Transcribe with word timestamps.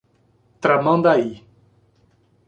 Tramandaí 0.61 1.27